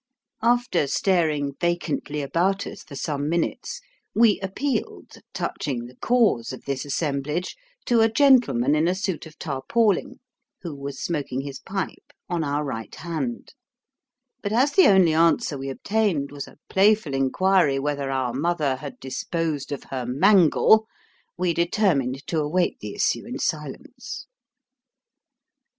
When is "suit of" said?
8.95-9.37